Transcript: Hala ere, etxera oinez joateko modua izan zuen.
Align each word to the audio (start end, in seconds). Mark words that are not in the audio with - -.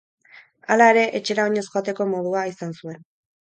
Hala 0.75 0.87
ere, 0.93 1.03
etxera 1.19 1.45
oinez 1.51 1.65
joateko 1.67 2.09
modua 2.17 2.49
izan 2.55 2.77
zuen. 2.83 3.01